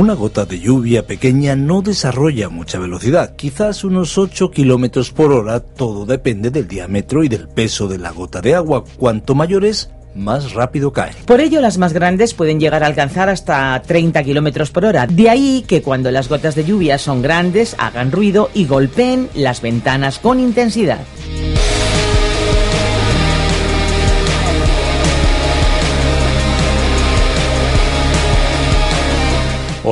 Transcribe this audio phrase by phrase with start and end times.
[0.00, 5.60] Una gota de lluvia pequeña no desarrolla mucha velocidad, quizás unos 8 kilómetros por hora,
[5.60, 8.82] todo depende del diámetro y del peso de la gota de agua.
[8.96, 11.12] Cuanto mayor es, más rápido cae.
[11.26, 15.06] Por ello, las más grandes pueden llegar a alcanzar hasta 30 kilómetros por hora.
[15.06, 19.60] De ahí que cuando las gotas de lluvia son grandes, hagan ruido y golpeen las
[19.60, 21.00] ventanas con intensidad.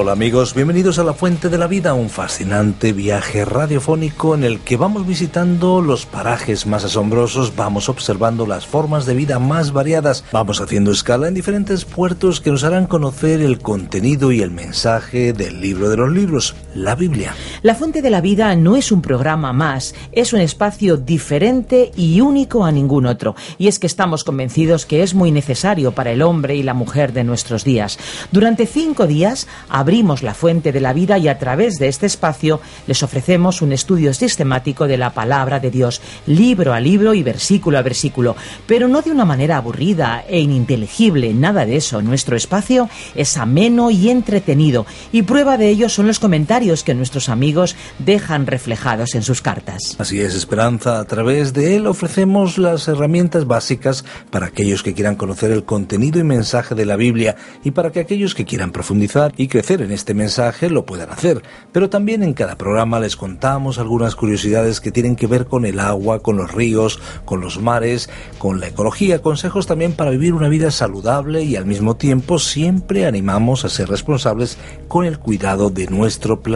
[0.01, 4.61] Hola amigos, bienvenidos a La Fuente de la Vida, un fascinante viaje radiofónico en el
[4.61, 10.23] que vamos visitando los parajes más asombrosos, vamos observando las formas de vida más variadas,
[10.31, 15.33] vamos haciendo escala en diferentes puertos que nos harán conocer el contenido y el mensaje
[15.33, 17.35] del libro de los libros, la Biblia.
[17.63, 22.21] La Fuente de la Vida no es un programa más, es un espacio diferente y
[22.21, 23.35] único a ningún otro.
[23.59, 27.13] Y es que estamos convencidos que es muy necesario para el hombre y la mujer
[27.13, 27.99] de nuestros días.
[28.33, 32.61] Durante cinco días, abrimos la fuente de la vida y a través de este espacio
[32.87, 37.79] les ofrecemos un estudio sistemático de la palabra de Dios, libro a libro y versículo
[37.79, 42.03] a versículo, pero no de una manera aburrida e ininteligible, nada de eso.
[42.03, 47.29] Nuestro espacio es ameno y entretenido y prueba de ello son los comentarios que nuestros
[47.29, 49.97] amigos dejan reflejados en sus cartas.
[49.99, 55.17] Así es, Esperanza, a través de él ofrecemos las herramientas básicas para aquellos que quieran
[55.17, 59.33] conocer el contenido y mensaje de la Biblia y para que aquellos que quieran profundizar
[59.37, 61.43] y crecer en este mensaje lo puedan hacer,
[61.73, 65.81] pero también en cada programa les contamos algunas curiosidades que tienen que ver con el
[65.81, 70.49] agua, con los ríos, con los mares, con la ecología, consejos también para vivir una
[70.49, 75.87] vida saludable y al mismo tiempo siempre animamos a ser responsables con el cuidado de
[75.87, 76.48] nuestro planeta.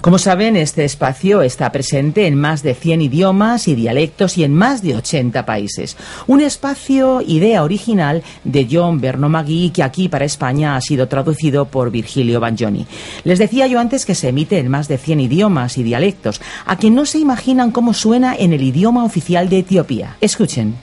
[0.00, 4.54] Como saben, este espacio está presente en más de 100 idiomas y dialectos y en
[4.54, 5.96] más de 80 países.
[6.26, 11.90] Un espacio idea original de John Bernomagui que aquí para España ha sido traducido por
[11.90, 12.86] Virgilio Van Johnny.
[13.24, 16.76] Les decía yo antes que se emite en más de 100 idiomas y dialectos, a
[16.76, 20.16] que no se imaginan cómo suena en el idioma oficial de Etiopía.
[20.20, 20.74] Escuchen.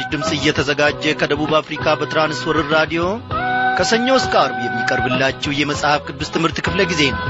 [0.00, 3.02] በምስራች ድምፅ እየተዘጋጀ ከደቡብ አፍሪካ በትራንስወርር ራዲዮ
[3.78, 7.20] ከሰኞ እስከ አርብ የሚቀርብላችሁ የመጽሐፍ ቅዱስ ትምህርት ክፍለ ጊዜ ነው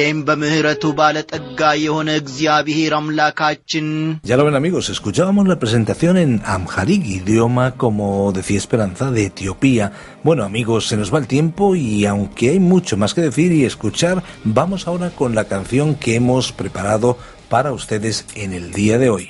[0.00, 3.88] ሁሌም በምሕረቱ ባለጠጋ የሆነ እግዚአብሔር አምላካችን
[4.30, 8.06] Ya lo ven amigos, escuchábamos la presentación en Amharic, idioma, como
[8.38, 9.86] decía Esperanza, de Etiopía.
[10.26, 13.64] Bueno amigos, se nos va el tiempo y aunque hay mucho más que decir y
[13.72, 14.16] escuchar,
[14.58, 17.10] vamos ahora con la canción que hemos preparado
[17.52, 19.26] para ustedes en el día de hoy.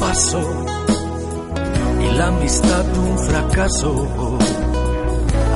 [0.00, 0.40] Paso
[2.02, 4.08] y la amistad un fracaso.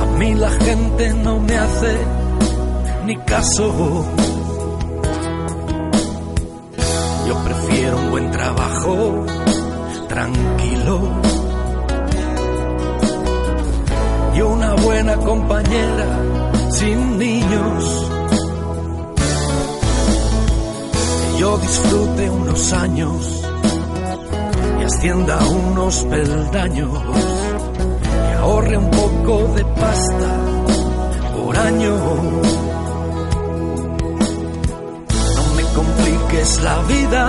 [0.01, 1.97] A mí la gente no me hace
[3.05, 4.05] ni caso.
[7.27, 9.25] Yo prefiero un buen trabajo,
[10.07, 10.99] tranquilo.
[14.35, 16.07] Y una buena compañera
[16.69, 18.11] sin niños.
[21.21, 23.44] Que yo disfrute unos años
[24.85, 26.89] ascienda unos peldaños.
[28.29, 30.29] Y ahorre un poco de pasta
[31.35, 31.95] por año.
[35.35, 37.23] No me compliques la vida,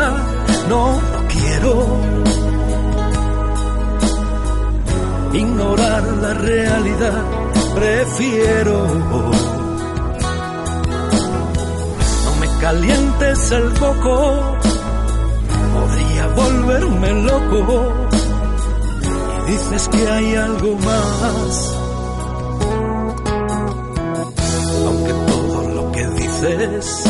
[0.69, 2.27] no, no quiero.
[5.37, 7.23] ignorar la realidad,
[7.75, 8.87] prefiero.
[12.25, 14.57] No me calientes el coco,
[16.37, 17.93] volverme loco.
[19.47, 21.75] Y dices que hay algo más.
[24.87, 27.05] Aunque todo lo que dices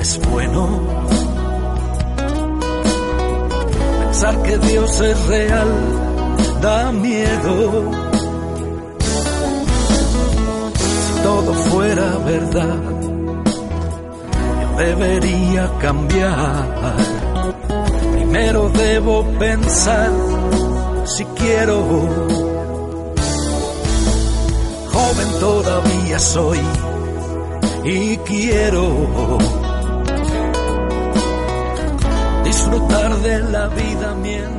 [0.00, 0.80] es bueno.
[4.00, 5.68] Pensar que Dios es real
[6.64, 7.90] da miedo.
[11.04, 12.78] Si todo fuera verdad,
[14.78, 17.23] debería cambiar.
[18.34, 20.10] Primero debo pensar
[21.04, 21.78] si quiero.
[24.92, 26.58] Joven todavía soy
[27.84, 29.38] y quiero
[32.42, 34.53] disfrutar de la vida mientras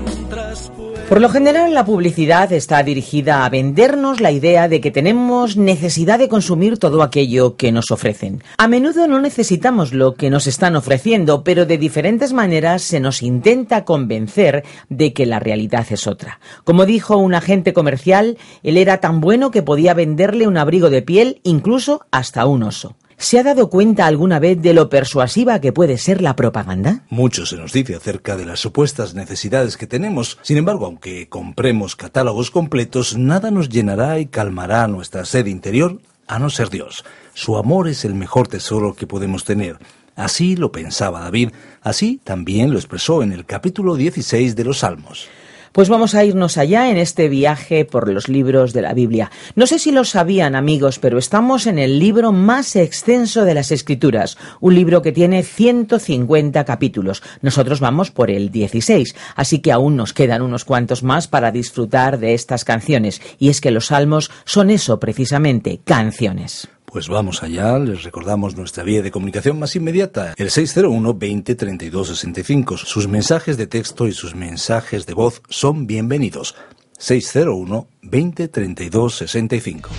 [1.07, 6.17] por lo general, la publicidad está dirigida a vendernos la idea de que tenemos necesidad
[6.17, 8.43] de consumir todo aquello que nos ofrecen.
[8.57, 13.21] A menudo no necesitamos lo que nos están ofreciendo, pero de diferentes maneras se nos
[13.21, 16.39] intenta convencer de que la realidad es otra.
[16.63, 21.03] Como dijo un agente comercial, él era tan bueno que podía venderle un abrigo de
[21.03, 22.95] piel, incluso hasta un oso.
[23.17, 27.03] ¿Se ha dado cuenta alguna vez de lo persuasiva que puede ser la propaganda?
[27.09, 30.37] Mucho se nos dice acerca de las supuestas necesidades que tenemos.
[30.41, 36.39] Sin embargo, aunque compremos catálogos completos, nada nos llenará y calmará nuestra sed interior a
[36.39, 37.05] no ser Dios.
[37.33, 39.77] Su amor es el mejor tesoro que podemos tener.
[40.15, 41.51] Así lo pensaba David,
[41.81, 45.27] así también lo expresó en el capítulo 16 de los Salmos.
[45.75, 49.29] Pues vamos a irnos allá en este viaje por los libros de la Biblia.
[49.55, 53.73] No sé si lo sabían amigos, pero estamos en el libro más extenso de las
[53.73, 57.21] Escrituras, un libro que tiene 150 capítulos.
[57.41, 62.19] Nosotros vamos por el 16, así que aún nos quedan unos cuantos más para disfrutar
[62.19, 63.21] de estas canciones.
[63.37, 66.69] Y es que los salmos son eso precisamente, canciones.
[66.95, 72.07] Pues vamos allá, les recordamos nuestra vía de comunicación más inmediata, el 601 20 32
[72.07, 72.77] 65.
[72.77, 76.55] Sus mensajes de texto y sus mensajes de voz son bienvenidos.
[76.97, 79.89] 601 20 32 65.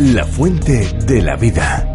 [0.00, 1.88] La fuente de la vida.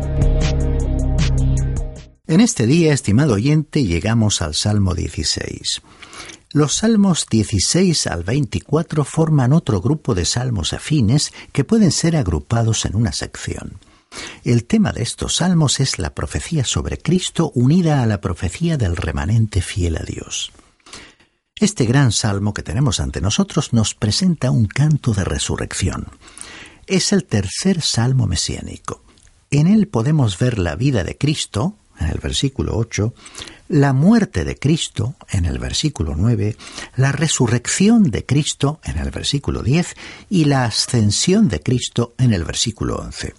[2.27, 5.81] En este día, estimado oyente, llegamos al Salmo 16.
[6.51, 12.85] Los salmos 16 al 24 forman otro grupo de salmos afines que pueden ser agrupados
[12.85, 13.77] en una sección.
[14.43, 18.95] El tema de estos salmos es la profecía sobre Cristo unida a la profecía del
[18.95, 20.51] remanente fiel a Dios.
[21.55, 26.07] Este gran salmo que tenemos ante nosotros nos presenta un canto de resurrección.
[26.87, 29.03] Es el tercer salmo mesiánico.
[29.51, 33.13] En él podemos ver la vida de Cristo, en el versículo 8,
[33.69, 36.55] la muerte de Cristo en el versículo 9,
[36.95, 39.95] la resurrección de Cristo en el versículo 10
[40.29, 43.35] y la ascensión de Cristo en el versículo 11.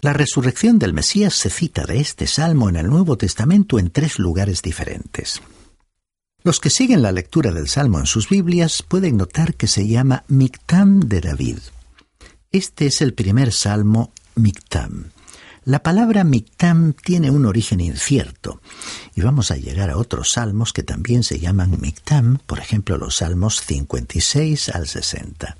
[0.00, 4.18] La resurrección del Mesías se cita de este salmo en el Nuevo Testamento en tres
[4.18, 5.42] lugares diferentes.
[6.44, 10.24] Los que siguen la lectura del salmo en sus Biblias pueden notar que se llama
[10.28, 11.58] Mictam de David.
[12.52, 15.10] Este es el primer salmo Mictam.
[15.68, 18.62] La palabra Mictam tiene un origen incierto
[19.14, 23.16] y vamos a llegar a otros salmos que también se llaman Mictam, por ejemplo los
[23.18, 25.58] salmos 56 al 60.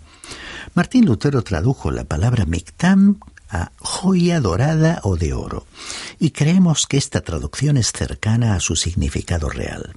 [0.73, 5.67] Martín Lutero tradujo la palabra Mictam a joya dorada o de oro,
[6.19, 9.95] y creemos que esta traducción es cercana a su significado real.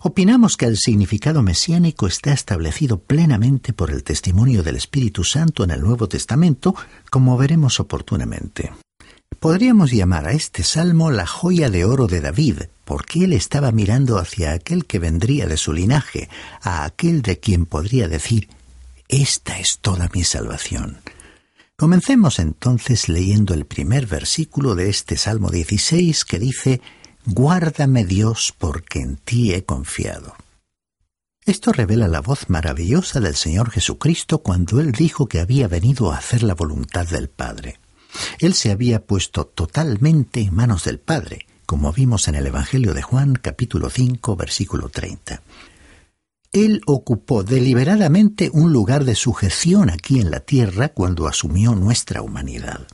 [0.00, 5.72] Opinamos que el significado mesiánico está establecido plenamente por el testimonio del Espíritu Santo en
[5.72, 6.74] el Nuevo Testamento,
[7.10, 8.72] como veremos oportunamente.
[9.38, 14.18] Podríamos llamar a este salmo la joya de oro de David, porque él estaba mirando
[14.18, 16.28] hacia aquel que vendría de su linaje,
[16.60, 18.48] a aquel de quien podría decir,
[19.08, 20.98] Esta es toda mi salvación.
[21.76, 26.80] Comencemos entonces leyendo el primer versículo de este Salmo 16 que dice,
[27.24, 30.34] Guárdame Dios porque en ti he confiado.
[31.44, 36.18] Esto revela la voz maravillosa del Señor Jesucristo cuando Él dijo que había venido a
[36.18, 37.80] hacer la voluntad del Padre.
[38.38, 43.02] Él se había puesto totalmente en manos del Padre, como vimos en el Evangelio de
[43.02, 45.42] Juan capítulo 5 versículo 30.
[46.52, 52.86] Él ocupó deliberadamente un lugar de sujeción aquí en la tierra cuando asumió nuestra humanidad.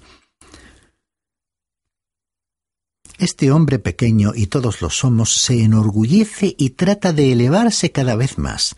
[3.19, 8.39] Este hombre pequeño, y todos lo somos, se enorgullece y trata de elevarse cada vez
[8.39, 8.77] más,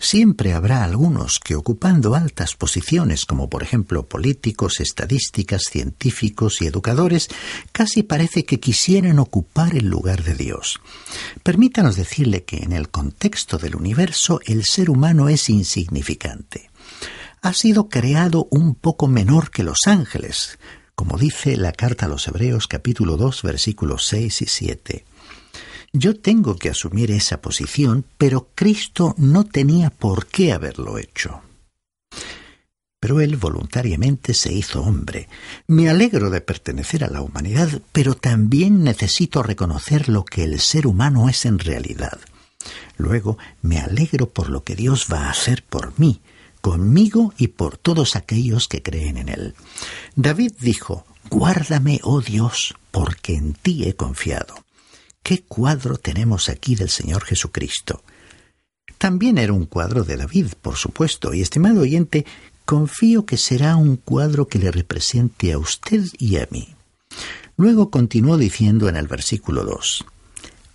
[0.00, 7.28] Siempre habrá algunos que ocupando altas posiciones, como por ejemplo políticos, estadísticas, científicos y educadores,
[7.72, 10.80] casi parece que quisieran ocupar el lugar de Dios.
[11.42, 16.70] Permítanos decirle que en el contexto del universo el ser humano es insignificante.
[17.40, 20.58] ha sido creado un poco menor que los ángeles,
[20.94, 25.04] como dice la carta a los Hebreos capítulo 2 versículos 6 y 7.
[25.92, 31.40] Yo tengo que asumir esa posición, pero Cristo no tenía por qué haberlo hecho.
[33.00, 35.28] Pero Él voluntariamente se hizo hombre.
[35.66, 40.86] Me alegro de pertenecer a la humanidad, pero también necesito reconocer lo que el ser
[40.86, 42.18] humano es en realidad.
[42.96, 46.20] Luego me alegro por lo que Dios va a hacer por mí,
[46.60, 49.54] conmigo y por todos aquellos que creen en Él.
[50.16, 54.67] David dijo, Guárdame, oh Dios, porque en ti he confiado.
[55.22, 58.02] ¿Qué cuadro tenemos aquí del Señor Jesucristo?
[58.98, 62.26] También era un cuadro de David, por supuesto, y estimado oyente,
[62.64, 66.74] confío que será un cuadro que le represente a usted y a mí.
[67.56, 70.04] Luego continuó diciendo en el versículo 2,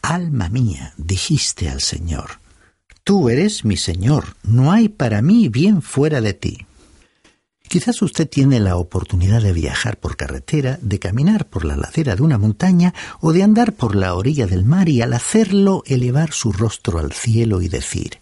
[0.01, 2.39] Alma mía, dijiste al Señor,
[3.03, 6.65] Tú eres mi Señor, no hay para mí bien fuera de ti.
[7.74, 12.22] Quizás usted tiene la oportunidad de viajar por carretera, de caminar por la ladera de
[12.22, 16.51] una montaña o de andar por la orilla del mar y al hacerlo elevar su
[16.51, 18.20] rostro al cielo y decir,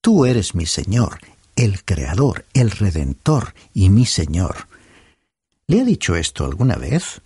[0.00, 1.18] Tú eres mi Señor,
[1.56, 4.68] el Creador, el Redentor y mi Señor.
[5.66, 7.20] ¿Le ha dicho esto alguna vez?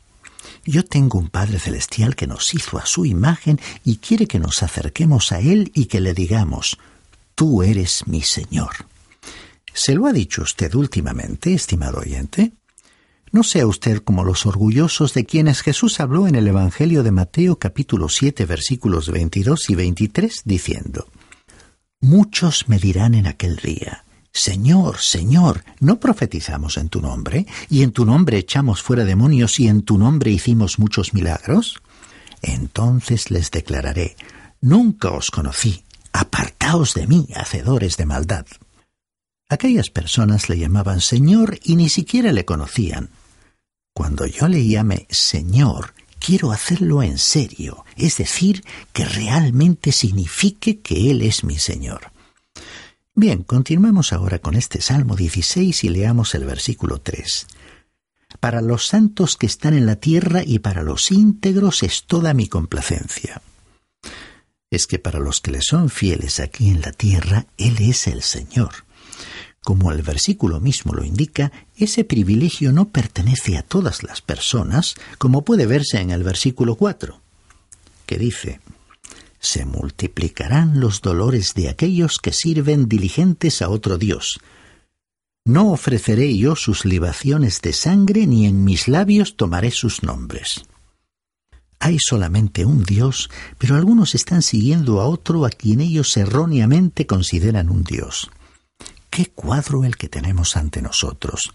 [0.64, 4.62] Yo tengo un Padre Celestial que nos hizo a su imagen y quiere que nos
[4.62, 6.78] acerquemos a Él y que le digamos,
[7.34, 8.90] Tú eres mi Señor.
[9.74, 12.52] ¿Se lo ha dicho usted últimamente, estimado oyente?
[13.30, 17.58] No sea usted como los orgullosos de quienes Jesús habló en el Evangelio de Mateo
[17.58, 21.06] capítulo 7 versículos 22 y 23 diciendo,
[22.00, 27.46] Muchos me dirán en aquel día, Señor, Señor, ¿no profetizamos en tu nombre?
[27.70, 31.80] ¿Y en tu nombre echamos fuera demonios y en tu nombre hicimos muchos milagros?
[32.42, 34.16] Entonces les declararé,
[34.60, 38.46] Nunca os conocí, apartaos de mí, hacedores de maldad.
[39.48, 43.10] Aquellas personas le llamaban Señor y ni siquiera le conocían.
[43.94, 51.10] Cuando yo le llame Señor, quiero hacerlo en serio, es decir, que realmente signifique que
[51.10, 52.12] Él es mi Señor.
[53.14, 57.46] Bien, continuemos ahora con este Salmo 16 y leamos el versículo 3.
[58.40, 62.48] Para los santos que están en la tierra y para los íntegros es toda mi
[62.48, 63.42] complacencia.
[64.70, 68.22] Es que para los que le son fieles aquí en la tierra, Él es el
[68.22, 68.86] Señor.
[69.62, 75.44] Como el versículo mismo lo indica, ese privilegio no pertenece a todas las personas, como
[75.44, 77.20] puede verse en el versículo 4,
[78.04, 78.60] que dice,
[79.38, 84.40] Se multiplicarán los dolores de aquellos que sirven diligentes a otro Dios.
[85.44, 90.64] No ofreceré yo sus libaciones de sangre, ni en mis labios tomaré sus nombres.
[91.78, 97.70] Hay solamente un Dios, pero algunos están siguiendo a otro a quien ellos erróneamente consideran
[97.70, 98.30] un Dios.
[99.12, 101.52] Qué cuadro el que tenemos ante nosotros.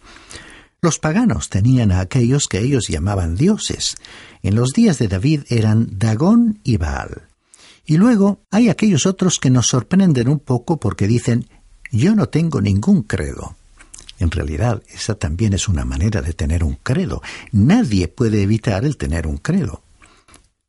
[0.80, 3.96] Los paganos tenían a aquellos que ellos llamaban dioses.
[4.44, 7.24] En los días de David eran Dagón y Baal.
[7.84, 11.50] Y luego hay aquellos otros que nos sorprenden un poco porque dicen
[11.92, 13.56] yo no tengo ningún credo.
[14.20, 17.24] En realidad, esa también es una manera de tener un credo.
[17.52, 19.82] Nadie puede evitar el tener un credo.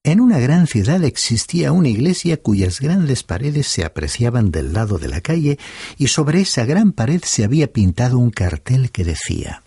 [0.09, 5.07] En una gran ciudad existía una iglesia cuyas grandes paredes se apreciaban del lado de
[5.07, 5.59] la calle
[5.99, 9.63] y sobre esa gran pared se había pintado un cartel que decía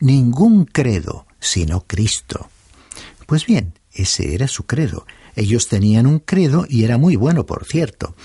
[0.00, 2.48] Ningún credo sino Cristo.
[3.26, 5.04] Pues bien, ese era su credo.
[5.34, 8.16] Ellos tenían un credo y era muy bueno, por cierto.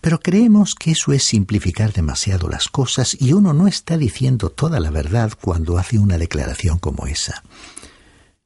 [0.00, 4.78] Pero creemos que eso es simplificar demasiado las cosas y uno no está diciendo toda
[4.78, 7.42] la verdad cuando hace una declaración como esa.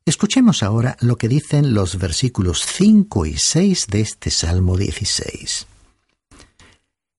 [0.06, 5.66] Escuchemos ahora lo que dicen los versículos 5 y 6 de este Salmo 16.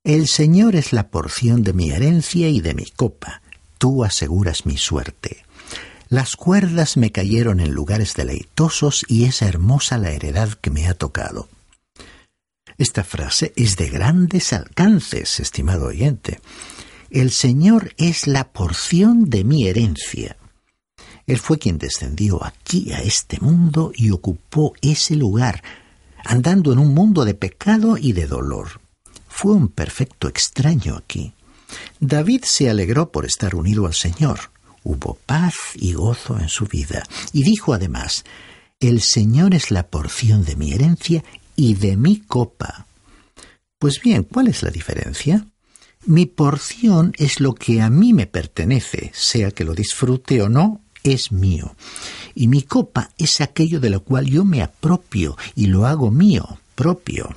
[0.03, 3.41] El Señor es la porción de mi herencia y de mi copa.
[3.79, 5.43] Tú aseguras mi suerte.
[6.09, 10.93] Las cuerdas me cayeron en lugares deleitosos y es hermosa la heredad que me ha
[10.93, 11.49] tocado.
[12.77, 16.39] Esta frase es de grandes alcances, estimado oyente.
[17.09, 20.37] El Señor es la porción de mi herencia.
[21.27, 25.63] Él fue quien descendió aquí a este mundo y ocupó ese lugar,
[26.23, 28.79] andando en un mundo de pecado y de dolor.
[29.27, 31.33] Fue un perfecto extraño aquí.
[31.99, 34.51] David se alegró por estar unido al Señor.
[34.83, 37.03] Hubo paz y gozo en su vida.
[37.33, 38.23] Y dijo además,
[38.79, 41.23] El Señor es la porción de mi herencia
[41.55, 42.85] y de mi copa.
[43.79, 45.47] Pues bien, ¿cuál es la diferencia?
[46.05, 50.81] Mi porción es lo que a mí me pertenece, sea que lo disfrute o no,
[51.05, 51.75] es mío.
[52.33, 56.59] Y mi copa es aquello de lo cual yo me apropio y lo hago mío,
[56.75, 57.29] propio.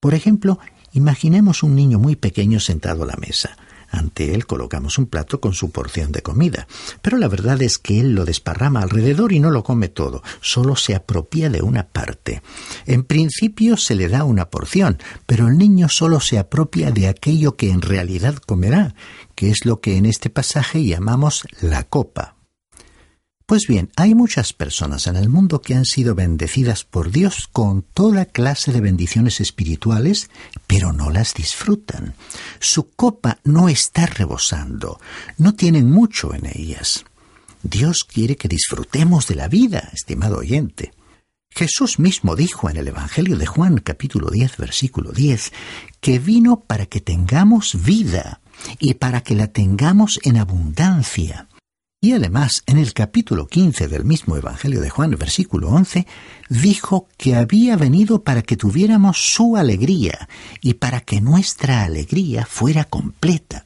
[0.00, 0.60] Por ejemplo,
[0.92, 3.56] imaginemos un niño muy pequeño sentado a la mesa.
[3.90, 6.66] Ante él colocamos un plato con su porción de comida,
[7.00, 10.74] pero la verdad es que él lo desparrama alrededor y no lo come todo, solo
[10.74, 12.42] se apropia de una parte.
[12.86, 17.56] En principio se le da una porción, pero el niño solo se apropia de aquello
[17.56, 18.96] que en realidad comerá,
[19.36, 22.33] que es lo que en este pasaje llamamos la copa.
[23.46, 27.82] Pues bien, hay muchas personas en el mundo que han sido bendecidas por Dios con
[27.82, 30.30] toda clase de bendiciones espirituales,
[30.66, 32.14] pero no las disfrutan.
[32.58, 34.98] Su copa no está rebosando,
[35.36, 37.04] no tienen mucho en ellas.
[37.62, 40.92] Dios quiere que disfrutemos de la vida, estimado oyente.
[41.50, 45.52] Jesús mismo dijo en el Evangelio de Juan capítulo 10 versículo 10
[46.00, 48.40] que vino para que tengamos vida
[48.80, 51.46] y para que la tengamos en abundancia.
[52.04, 56.06] Y además, en el capítulo 15 del mismo Evangelio de Juan, versículo 11,
[56.50, 60.28] dijo que había venido para que tuviéramos su alegría
[60.60, 63.64] y para que nuestra alegría fuera completa.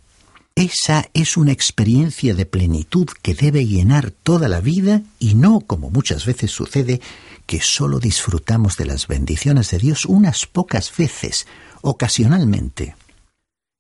[0.55, 5.91] Esa es una experiencia de plenitud que debe llenar toda la vida y no, como
[5.91, 7.01] muchas veces sucede,
[7.45, 11.49] que solo disfrutamos de las bendiciones de Dios unas pocas veces,
[11.81, 12.95] ocasionalmente.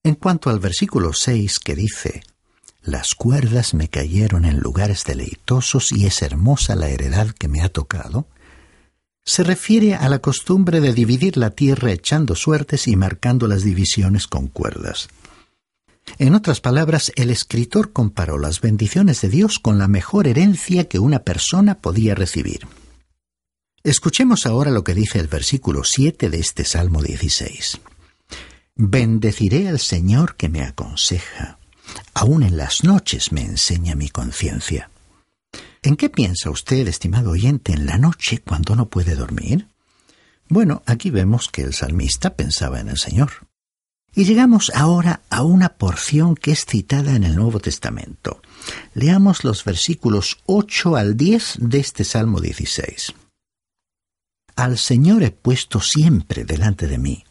[0.03, 2.23] En cuanto al versículo 6 que dice,
[2.88, 7.68] las cuerdas me cayeron en lugares deleitosos y es hermosa la heredad que me ha
[7.68, 8.26] tocado,
[9.25, 14.26] se refiere a la costumbre de dividir la tierra echando suertes y marcando las divisiones
[14.26, 15.09] con cuerdas.
[16.18, 20.99] En otras palabras, el escritor comparó las bendiciones de Dios con la mejor herencia que
[20.99, 22.66] una persona podía recibir.
[23.85, 27.80] Escuchemos ahora lo que dice el versículo 7 de este Salmo 16.
[28.76, 31.59] Bendeciré al Señor que me aconseja
[32.14, 34.90] Aún en las noches me enseña mi conciencia.
[35.83, 39.68] ¿En qué piensa usted, estimado oyente, en la noche cuando no puede dormir?
[40.49, 43.30] Bueno, aquí vemos que el salmista pensaba en el Señor.
[44.14, 48.40] Y llegamos ahora a una porción que es citada en el Nuevo Testamento.
[48.94, 53.14] Leamos los versículos 8 al 10 de este Salmo 16.
[54.57, 57.24] Al Señor he puesto siempre delante de mí,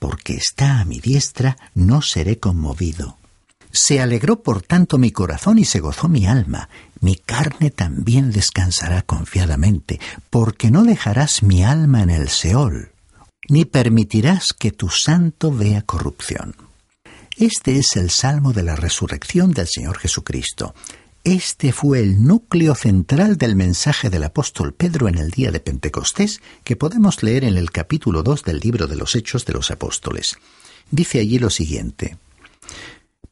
[0.00, 3.18] porque está a mi diestra, no seré conmovido.
[3.72, 6.68] Se alegró por tanto mi corazón y se gozó mi alma.
[7.00, 12.92] Mi carne también descansará confiadamente, porque no dejarás mi alma en el Seol,
[13.48, 16.54] ni permitirás que tu santo vea corrupción.
[17.38, 20.74] Este es el salmo de la resurrección del Señor Jesucristo.
[21.24, 26.42] Este fue el núcleo central del mensaje del apóstol Pedro en el día de Pentecostés,
[26.62, 30.36] que podemos leer en el capítulo 2 del libro de los Hechos de los Apóstoles.
[30.90, 32.18] Dice allí lo siguiente.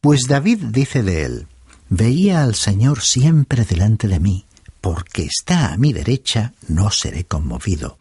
[0.01, 1.47] Pues David dice de él,
[1.87, 4.45] Veía al Señor siempre delante de mí,
[4.81, 7.99] porque está a mi derecha, no seré conmovido.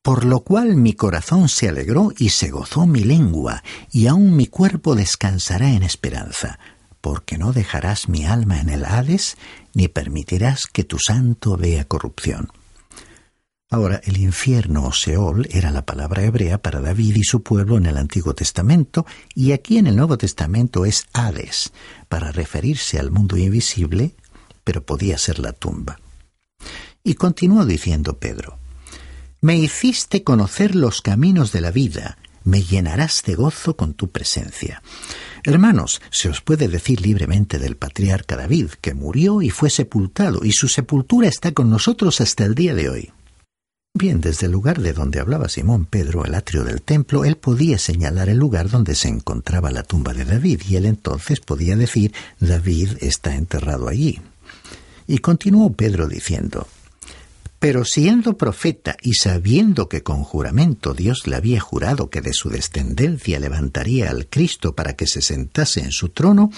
[0.00, 3.62] Por lo cual mi corazón se alegró y se gozó mi lengua,
[3.92, 6.58] y aun mi cuerpo descansará en esperanza,
[7.02, 9.36] porque no dejarás mi alma en el Hades,
[9.74, 12.48] ni permitirás que tu santo vea corrupción.
[13.70, 17.84] Ahora, el infierno o Seol era la palabra hebrea para David y su pueblo en
[17.84, 19.04] el Antiguo Testamento,
[19.34, 21.72] y aquí en el Nuevo Testamento es Hades,
[22.08, 24.14] para referirse al mundo invisible,
[24.64, 26.00] pero podía ser la tumba.
[27.04, 28.58] Y continuó diciendo Pedro,
[29.42, 34.82] Me hiciste conocer los caminos de la vida, me llenarás de gozo con tu presencia.
[35.44, 40.52] Hermanos, se os puede decir libremente del patriarca David, que murió y fue sepultado, y
[40.52, 43.12] su sepultura está con nosotros hasta el día de hoy.
[43.94, 47.78] Bien, desde el lugar de donde hablaba Simón Pedro, el atrio del templo, él podía
[47.78, 52.12] señalar el lugar donde se encontraba la tumba de David, y él entonces podía decir
[52.38, 54.20] David está enterrado allí.
[55.06, 56.68] Y continuó Pedro diciendo
[57.58, 62.50] pero siendo profeta y sabiendo que con juramento Dios le había jurado que de su
[62.50, 66.50] descendencia levantaría al Cristo para que se sentase en su trono,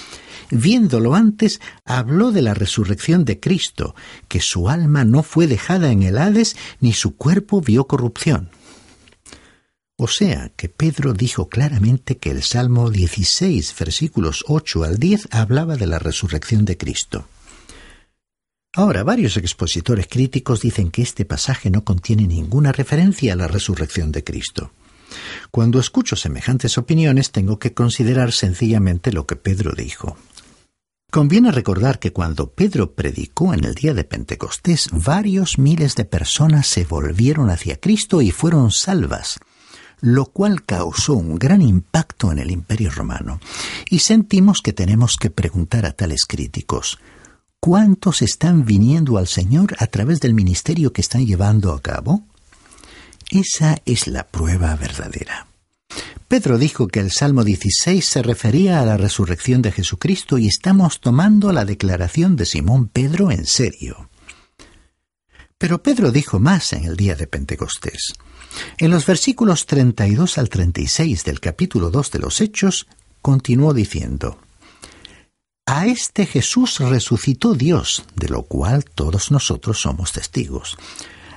[0.51, 3.95] viéndolo antes, habló de la resurrección de Cristo,
[4.29, 8.51] que su alma no fue dejada en el Hades, ni su cuerpo vio corrupción.
[9.97, 15.77] O sea, que Pedro dijo claramente que el Salmo 16, versículos 8 al 10, hablaba
[15.77, 17.27] de la resurrección de Cristo.
[18.73, 24.13] Ahora, varios expositores críticos dicen que este pasaje no contiene ninguna referencia a la resurrección
[24.13, 24.71] de Cristo.
[25.51, 30.17] Cuando escucho semejantes opiniones tengo que considerar sencillamente lo que Pedro dijo.
[31.11, 36.69] Conviene recordar que cuando Pedro predicó en el día de Pentecostés, varios miles de personas
[36.69, 39.41] se volvieron hacia Cristo y fueron salvas,
[40.01, 43.41] lo cual causó un gran impacto en el imperio romano.
[43.91, 47.01] Y sentimos que tenemos que preguntar a tales críticos,
[47.63, 52.25] ¿Cuántos están viniendo al Señor a través del ministerio que están llevando a cabo?
[53.31, 55.47] Esa es la prueba verdadera.
[56.27, 61.01] Pedro dijo que el Salmo 16 se refería a la resurrección de Jesucristo y estamos
[61.01, 64.09] tomando la declaración de Simón Pedro en serio.
[65.59, 68.15] Pero Pedro dijo más en el día de Pentecostés.
[68.79, 72.87] En los versículos 32 al 36 del capítulo 2 de los Hechos,
[73.21, 74.39] continuó diciendo,
[75.73, 80.77] A este Jesús resucitó Dios, de lo cual todos nosotros somos testigos.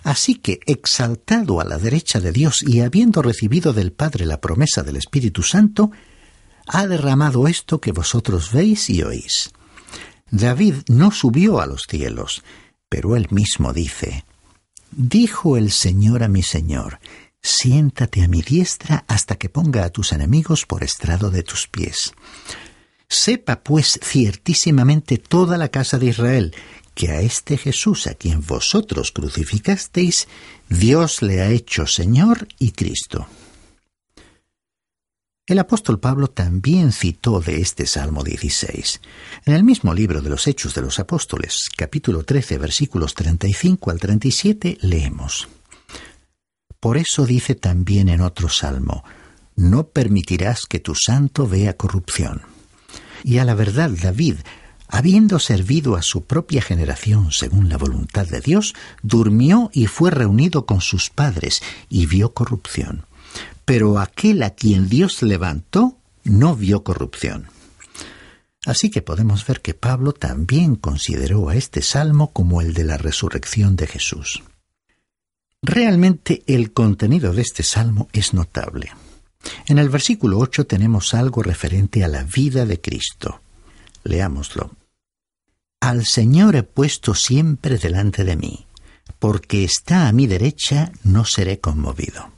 [0.04, 4.82] Así que, exaltado a la derecha de Dios y habiendo recibido del Padre la promesa
[4.82, 5.92] del Espíritu Santo,
[6.66, 9.52] ha derramado esto que vosotros veis y oís.
[10.32, 12.42] David no subió a los cielos,
[12.90, 14.26] pero él mismo dice,
[14.90, 16.98] Dijo el Señor a mi Señor,
[17.40, 22.16] siéntate a mi diestra hasta que ponga a tus enemigos por estrado de tus pies.
[23.14, 26.56] Sepa pues ciertísimamente toda la casa de Israel
[26.96, 30.28] que a este Jesús a quien vosotros crucificasteis,
[30.68, 33.28] Dios le ha hecho Señor y Cristo.
[35.46, 39.02] El apóstol Pablo también citó de este Salmo 16.
[39.46, 44.00] En el mismo libro de los Hechos de los Apóstoles, capítulo 13, versículos 35 al
[44.00, 45.48] 37, leemos.
[46.80, 49.04] Por eso dice también en otro salmo,
[49.56, 52.53] no permitirás que tu santo vea corrupción.
[53.24, 54.36] Y a la verdad David,
[54.88, 60.66] habiendo servido a su propia generación según la voluntad de Dios, durmió y fue reunido
[60.66, 63.06] con sus padres y vio corrupción.
[63.66, 67.48] Pero aquel a quien Dios levantó no vio corrupción.
[68.66, 72.98] Así que podemos ver que Pablo también consideró a este salmo como el de la
[72.98, 74.44] resurrección de Jesús.
[75.62, 78.92] Realmente el contenido de este salmo es notable.
[79.68, 83.42] En el versículo 8 tenemos algo referente a la vida de Cristo.
[84.04, 84.72] Leámoslo.
[85.80, 88.66] Al Señor he puesto siempre delante de mí,
[89.20, 92.32] porque está a mi derecha, no seré conmovido.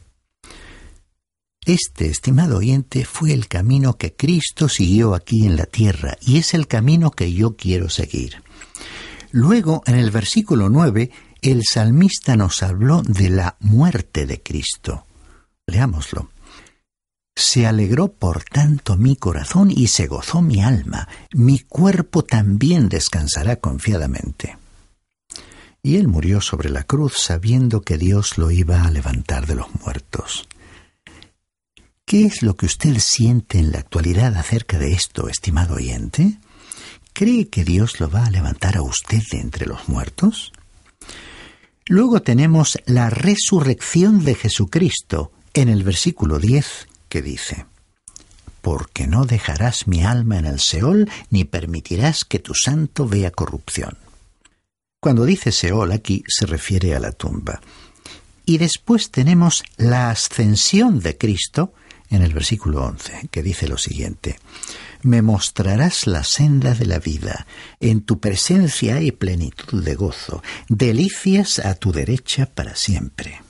[1.66, 6.54] Este, estimado oyente, fue el camino que Cristo siguió aquí en la tierra y es
[6.54, 8.44] el camino que yo quiero seguir.
[9.32, 15.06] Luego, en el versículo 9, el salmista nos habló de la muerte de Cristo.
[15.66, 16.30] Leámoslo.
[17.36, 23.58] Se alegró por tanto mi corazón y se gozó mi alma, mi cuerpo también descansará
[23.58, 24.58] confiadamente.
[25.84, 29.68] Y él murió sobre la cruz sabiendo que Dios lo iba a levantar de los
[29.82, 30.48] muertos.
[32.06, 36.40] ¿Qué es lo que usted siente en la actualidad acerca de esto, estimado oyente?
[37.12, 40.54] ¿Cree que Dios lo va a levantar a usted de entre los muertos?
[41.88, 47.66] Luego tenemos la resurrección de Jesucristo en el versículo 10 que dice,
[48.62, 53.98] Porque no dejarás mi alma en el Seol, ni permitirás que tu santo vea corrupción.
[55.00, 57.62] Cuando dice Seol aquí se refiere a la tumba.
[58.46, 61.74] Y después tenemos la ascensión de Cristo
[62.10, 64.40] en el versículo 11, que dice lo siguiente,
[65.02, 67.46] Me mostrarás la senda de la vida,
[67.80, 73.45] en tu presencia hay plenitud de gozo, delicias a tu derecha para siempre.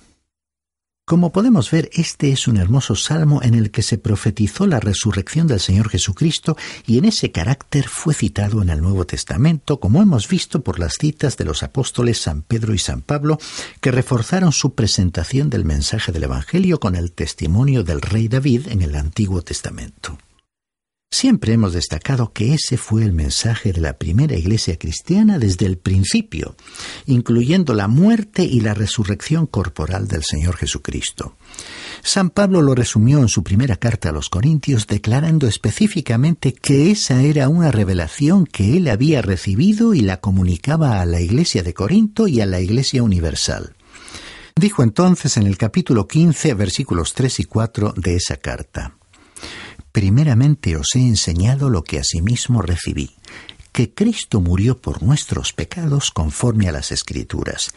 [1.08, 5.46] Como podemos ver, este es un hermoso salmo en el que se profetizó la resurrección
[5.46, 10.28] del Señor Jesucristo y en ese carácter fue citado en el Nuevo Testamento, como hemos
[10.28, 13.38] visto por las citas de los apóstoles San Pedro y San Pablo,
[13.82, 18.82] que reforzaron su presentación del mensaje del Evangelio con el testimonio del rey David en
[18.82, 20.18] el Antiguo Testamento.
[21.18, 25.78] Siempre hemos destacado que ese fue el mensaje de la primera iglesia cristiana desde el
[25.78, 26.58] principio,
[27.06, 31.38] incluyendo la muerte y la resurrección corporal del Señor Jesucristo.
[32.04, 37.22] San Pablo lo resumió en su primera carta a los Corintios declarando específicamente que esa
[37.22, 42.28] era una revelación que él había recibido y la comunicaba a la iglesia de Corinto
[42.28, 43.78] y a la iglesia universal.
[44.54, 48.98] Dijo entonces en el capítulo 15 versículos 3 y 4 de esa carta.
[49.96, 53.12] Primeramente os he enseñado lo que asimismo recibí,
[53.72, 57.72] que Cristo murió por nuestros pecados conforme a las Escrituras,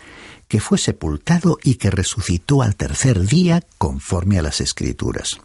[0.48, 5.38] que fue sepultado y que resucitó al tercer día conforme a las Escrituras.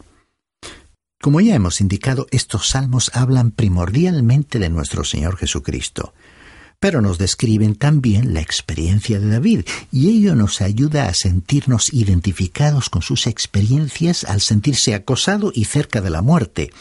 [1.21, 6.15] Como ya hemos indicado, estos salmos hablan primordialmente de nuestro Señor Jesucristo,
[6.83, 12.89] pero nos describen también la experiencia de David, y ello nos ayuda a sentirnos identificados
[12.89, 16.71] con sus experiencias al sentirse acosado y cerca de la muerte,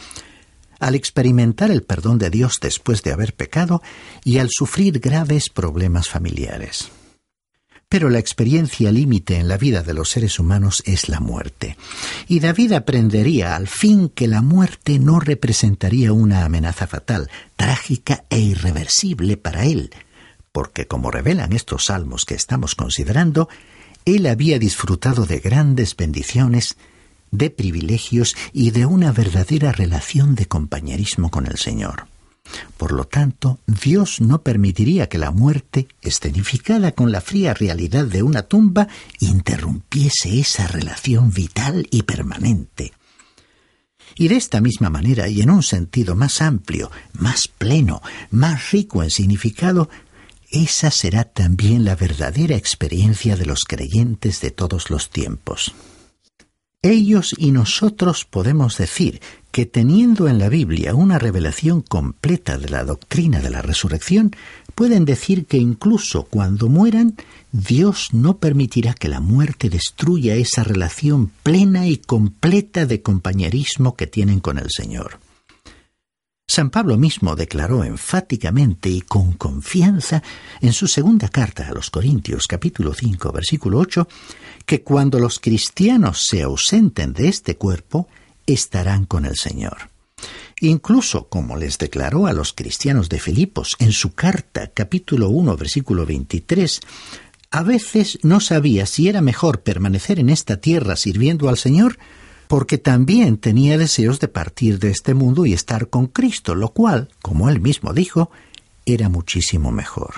[0.80, 3.80] al experimentar el perdón de Dios después de haber pecado
[4.24, 6.88] y al sufrir graves problemas familiares.
[7.92, 11.76] Pero la experiencia límite en la vida de los seres humanos es la muerte.
[12.26, 18.38] Y David aprendería al fin que la muerte no representaría una amenaza fatal, trágica e
[18.38, 19.90] irreversible para él,
[20.52, 23.50] porque como revelan estos salmos que estamos considerando,
[24.06, 26.78] él había disfrutado de grandes bendiciones
[27.30, 32.06] de privilegios y de una verdadera relación de compañerismo con el Señor.
[32.76, 38.22] Por lo tanto, Dios no permitiría que la muerte, escenificada con la fría realidad de
[38.22, 38.88] una tumba,
[39.20, 42.92] interrumpiese esa relación vital y permanente.
[44.16, 49.02] Y de esta misma manera, y en un sentido más amplio, más pleno, más rico
[49.02, 49.88] en significado,
[50.50, 55.74] esa será también la verdadera experiencia de los creyentes de todos los tiempos.
[56.84, 59.20] Ellos y nosotros podemos decir
[59.52, 64.34] que teniendo en la Biblia una revelación completa de la doctrina de la resurrección,
[64.74, 67.14] pueden decir que incluso cuando mueran,
[67.52, 74.08] Dios no permitirá que la muerte destruya esa relación plena y completa de compañerismo que
[74.08, 75.20] tienen con el Señor.
[76.48, 80.22] San Pablo mismo declaró enfáticamente y con confianza
[80.60, 84.06] en su segunda carta a los Corintios capítulo 5 versículo 8
[84.66, 88.08] que cuando los cristianos se ausenten de este cuerpo,
[88.46, 89.90] estarán con el Señor.
[90.60, 96.06] Incluso, como les declaró a los cristianos de Filipos en su carta capítulo 1 versículo
[96.06, 96.80] 23,
[97.50, 101.98] a veces no sabía si era mejor permanecer en esta tierra sirviendo al Señor
[102.46, 107.08] porque también tenía deseos de partir de este mundo y estar con Cristo, lo cual,
[107.22, 108.30] como él mismo dijo,
[108.84, 110.14] era muchísimo mejor.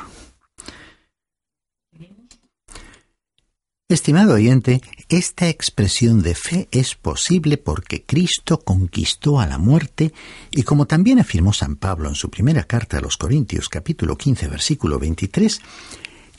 [3.86, 10.14] Estimado oyente, esta expresión de fe es posible porque Cristo conquistó a la muerte
[10.50, 14.48] y como también afirmó San Pablo en su primera carta a los Corintios capítulo 15
[14.48, 15.60] versículo 23,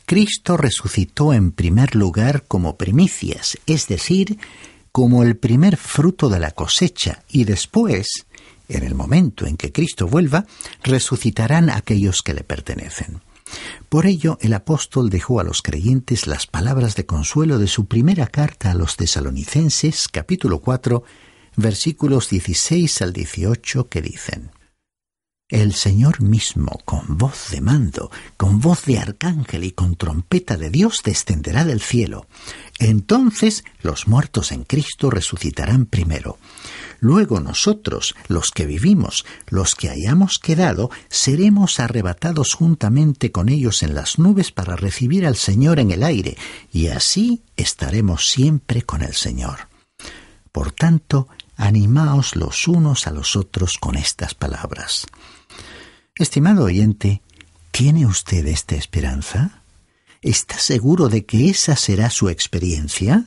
[0.06, 4.38] Cristo resucitó en primer lugar como primicias, es decir,
[4.90, 8.26] como el primer fruto de la cosecha, y después,
[8.68, 10.46] en el momento en que Cristo vuelva,
[10.82, 13.20] resucitarán aquellos que le pertenecen.
[13.88, 18.26] Por ello, el apóstol dejó a los creyentes las palabras de consuelo de su primera
[18.26, 21.04] carta a los tesalonicenses, capítulo 4,
[21.56, 24.50] versículos 16 al 18, que dicen,
[25.48, 30.70] el Señor mismo, con voz de mando, con voz de arcángel y con trompeta de
[30.70, 32.26] Dios, descenderá del cielo.
[32.80, 36.38] Entonces los muertos en Cristo resucitarán primero.
[36.98, 43.94] Luego nosotros, los que vivimos, los que hayamos quedado, seremos arrebatados juntamente con ellos en
[43.94, 46.36] las nubes para recibir al Señor en el aire,
[46.72, 49.68] y así estaremos siempre con el Señor.
[50.50, 55.06] Por tanto, animaos los unos a los otros con estas palabras.
[56.18, 57.20] Estimado oyente,
[57.70, 59.60] ¿tiene usted esta esperanza?
[60.22, 63.26] ¿Está seguro de que esa será su experiencia?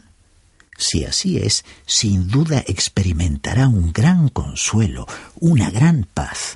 [0.76, 6.56] Si así es, sin duda experimentará un gran consuelo, una gran paz.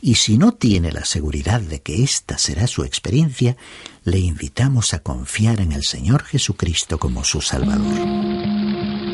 [0.00, 3.56] Y si no tiene la seguridad de que esta será su experiencia,
[4.04, 9.09] le invitamos a confiar en el Señor Jesucristo como su Salvador.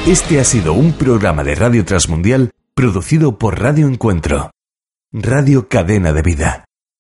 [0.07, 4.53] Este ha sido un programa de Radio Transmundial producido por Radio Encuentro,
[5.13, 6.68] Radio Cadena de Vida.